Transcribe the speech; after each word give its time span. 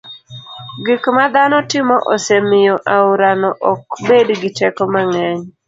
gik 0.85 1.03
ma 1.15 1.25
dhano 1.33 1.57
timo 1.71 1.95
osemiyo 2.13 2.75
aorano 2.95 3.49
ok 3.71 3.85
bed 4.07 4.27
gi 4.41 4.49
teko 4.57 4.81
mang'eny. 4.93 5.41